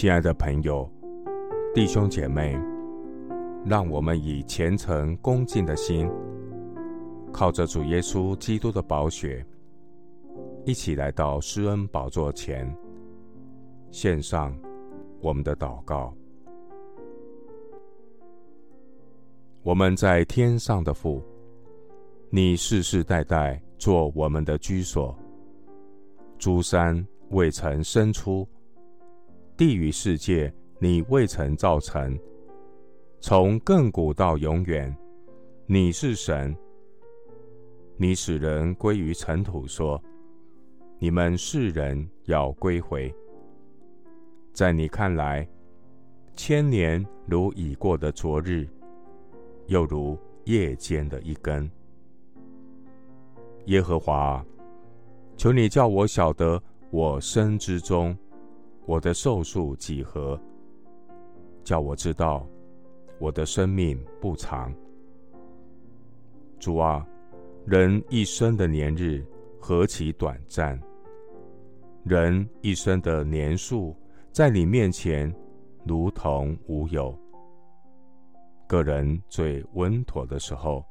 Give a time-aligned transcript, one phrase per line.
[0.00, 0.90] 亲爱的朋友、
[1.74, 2.58] 弟兄姐妹，
[3.66, 6.10] 让我们以虔诚恭敬的心，
[7.30, 9.44] 靠着主耶稣基督的宝血，
[10.64, 12.66] 一起来到施恩宝座前，
[13.90, 14.58] 献上
[15.20, 16.14] 我们的祷告。
[19.62, 21.22] 我们在天上的父，
[22.30, 25.14] 你世世代代做我们的居所，
[26.38, 28.48] 诸山未曾生出。
[29.60, 32.18] 地与世界，你未曾造成；
[33.20, 34.96] 从亘古到永远，
[35.66, 36.56] 你是神。
[37.98, 40.02] 你使人归于尘土，说
[40.98, 43.14] ：“你们世人要归回。”
[44.54, 45.46] 在你看来，
[46.32, 48.66] 千年如已过的昨日，
[49.66, 51.70] 又如夜间的一更。
[53.66, 54.42] 耶和华，
[55.36, 56.58] 求你叫我晓得
[56.90, 58.16] 我生之中。
[58.86, 60.40] 我的寿数几何？
[61.62, 62.46] 叫我知道
[63.18, 64.74] 我的生命不长。
[66.58, 67.06] 主啊，
[67.66, 69.24] 人一生的年日
[69.60, 70.80] 何其短暂！
[72.04, 73.94] 人一生的年数
[74.32, 75.32] 在你面前
[75.84, 77.16] 如同无有。
[78.66, 80.84] 个人最稳妥的时候，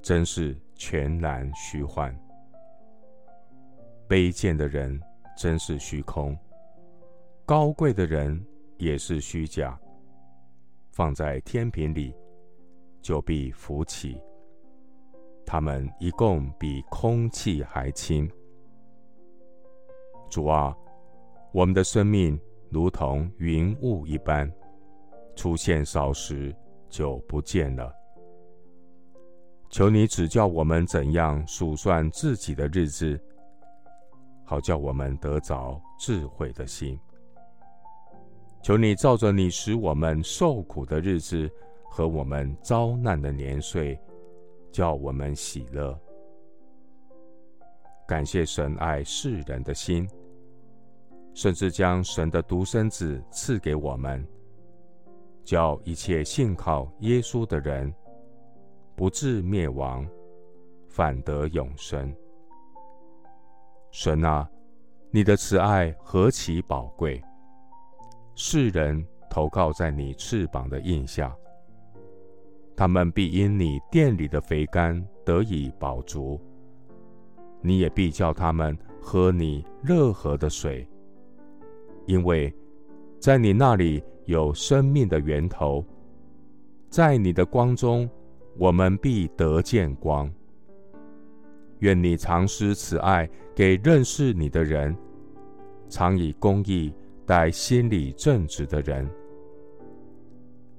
[0.00, 2.16] 真是全然虚幻。
[4.08, 5.00] 卑贱的人
[5.36, 6.36] 真是虚空。
[7.52, 8.42] 高贵的人
[8.78, 9.78] 也是虚假，
[10.90, 12.16] 放在天平里，
[13.02, 14.18] 就必浮起。
[15.44, 18.26] 他们一共比空气还轻。
[20.30, 20.74] 主啊，
[21.52, 24.50] 我们的生命如同云雾一般，
[25.36, 26.56] 出现少时
[26.88, 27.94] 就不见了。
[29.68, 33.20] 求你指教我们怎样数算自己的日子，
[34.42, 36.98] 好叫我们得着智慧的心。
[38.62, 41.50] 求你照着你使我们受苦的日子
[41.90, 43.98] 和我们遭难的年岁，
[44.70, 45.98] 叫我们喜乐。
[48.06, 50.08] 感谢神爱世人的心，
[51.34, 54.24] 甚至将神的独生子赐给我们，
[55.42, 57.92] 叫一切信靠耶稣的人
[58.94, 60.06] 不至灭亡，
[60.88, 62.14] 反得永生。
[63.90, 64.48] 神啊，
[65.10, 67.20] 你的慈爱何其宝贵！
[68.34, 71.34] 世人投靠在你翅膀的荫下，
[72.74, 76.40] 他们必因你殿里的肥甘得以饱足。
[77.60, 80.88] 你也必叫他们喝你热河的水，
[82.06, 82.52] 因为
[83.20, 85.84] 在你那里有生命的源头，
[86.88, 88.08] 在你的光中，
[88.58, 90.28] 我们必得见光。
[91.80, 94.96] 愿你常施慈爱给认识你的人，
[95.88, 96.92] 常以公义。
[97.24, 99.08] 待心里正直的人，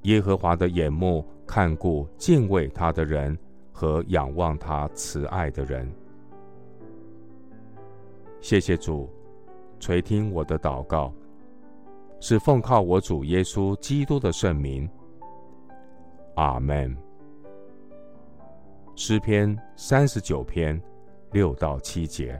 [0.03, 3.37] 耶和华的眼目看顾敬畏他的人
[3.71, 5.89] 和仰望他慈爱的人。
[8.41, 9.09] 谢谢主
[9.79, 11.13] 垂听我的祷告，
[12.19, 14.89] 是奉靠我主耶稣基督的圣名。
[16.35, 16.95] 阿门。
[18.95, 20.79] 诗篇三十九篇
[21.31, 22.39] 六到七节，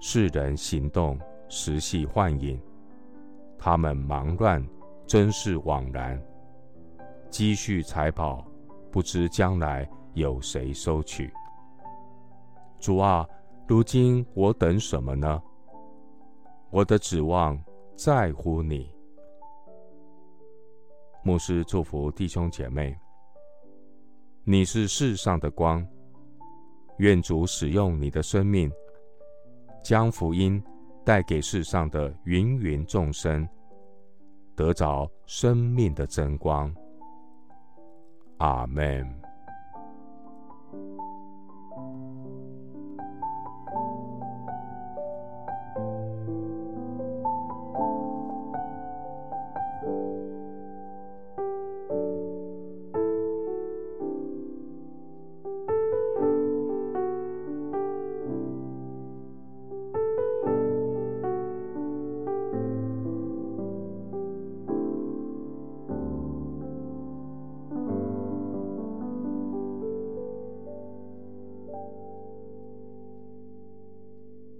[0.00, 1.18] 世人行动。
[1.48, 2.60] 实系幻影，
[3.58, 4.64] 他们忙乱，
[5.06, 6.20] 真是枉然。
[7.30, 8.44] 积蓄财宝，
[8.90, 11.32] 不知将来有谁收取。
[12.78, 13.28] 主啊，
[13.66, 15.42] 如今我等什么呢？
[16.70, 17.58] 我的指望
[17.96, 18.90] 在乎你。
[21.22, 22.96] 牧师祝福弟兄姐妹，
[24.44, 25.84] 你是世上的光，
[26.98, 28.70] 愿主使用你的生命，
[29.82, 30.62] 将福音。
[31.06, 33.48] 带给世上的芸芸众生，
[34.56, 36.74] 得着生命的真光。
[38.38, 39.25] 阿门。